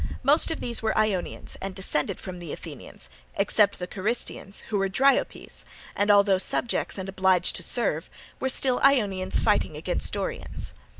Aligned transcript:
Most 0.23 0.49
of 0.49 0.61
these 0.61 0.81
were 0.81 0.97
Ionians 0.97 1.57
and 1.61 1.75
descended 1.75 2.19
from 2.19 2.39
the 2.39 2.51
Athenians, 2.51 3.07
except 3.35 3.77
the 3.77 3.85
Carystians, 3.85 4.61
who 4.69 4.81
are 4.81 4.89
Dryopes, 4.89 5.63
and 5.95 6.09
although 6.09 6.39
subjects 6.39 6.97
and 6.97 7.07
obliged 7.07 7.55
to 7.57 7.61
serve, 7.61 8.09
were 8.39 8.49
still 8.49 8.79
Ionians 8.83 9.37
fighting 9.37 9.77
against 9.77 10.11
Dorians. 10.11 10.73